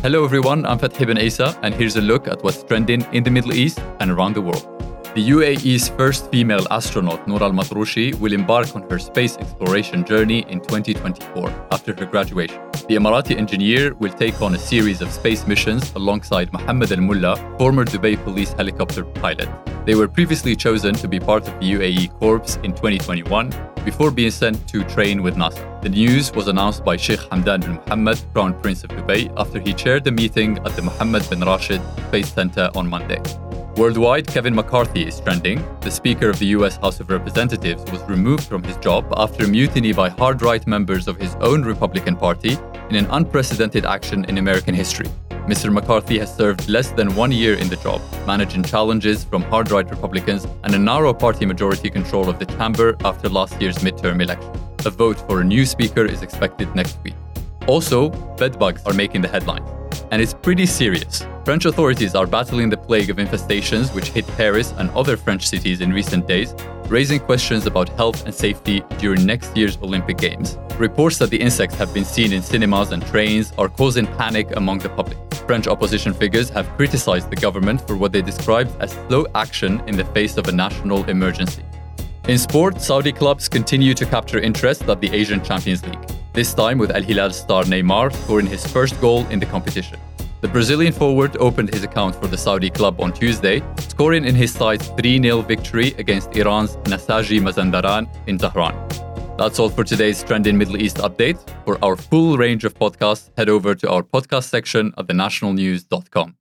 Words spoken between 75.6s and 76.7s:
opposition figures have